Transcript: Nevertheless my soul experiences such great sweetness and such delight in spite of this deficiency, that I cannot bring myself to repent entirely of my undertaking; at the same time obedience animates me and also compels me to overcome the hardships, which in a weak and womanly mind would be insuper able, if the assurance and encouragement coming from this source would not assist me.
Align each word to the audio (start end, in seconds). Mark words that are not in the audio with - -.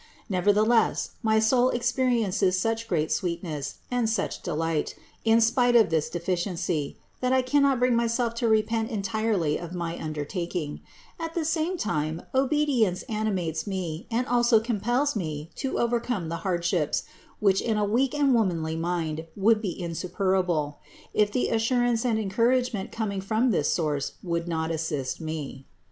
Nevertheless 0.31 1.11
my 1.21 1.37
soul 1.37 1.69
experiences 1.69 2.57
such 2.59 2.87
great 2.87 3.11
sweetness 3.11 3.75
and 3.91 4.09
such 4.09 4.41
delight 4.41 4.95
in 5.25 5.39
spite 5.39 5.75
of 5.75 5.91
this 5.91 6.09
deficiency, 6.09 6.97
that 7.19 7.31
I 7.31 7.43
cannot 7.43 7.77
bring 7.77 7.95
myself 7.95 8.33
to 8.41 8.47
repent 8.47 8.89
entirely 8.89 9.59
of 9.59 9.75
my 9.75 9.95
undertaking; 9.99 10.81
at 11.19 11.35
the 11.35 11.45
same 11.45 11.77
time 11.77 12.23
obedience 12.33 13.03
animates 13.03 13.67
me 13.67 14.07
and 14.09 14.25
also 14.25 14.59
compels 14.59 15.15
me 15.15 15.51
to 15.57 15.77
overcome 15.77 16.29
the 16.29 16.37
hardships, 16.37 17.03
which 17.39 17.61
in 17.61 17.77
a 17.77 17.85
weak 17.85 18.15
and 18.15 18.33
womanly 18.33 18.75
mind 18.75 19.27
would 19.35 19.61
be 19.61 19.79
insuper 19.79 20.35
able, 20.39 20.79
if 21.13 21.31
the 21.31 21.49
assurance 21.49 22.03
and 22.05 22.17
encouragement 22.17 22.91
coming 22.91 23.21
from 23.21 23.51
this 23.51 23.71
source 23.71 24.13
would 24.23 24.47
not 24.47 24.71
assist 24.71 25.21
me. 25.21 25.67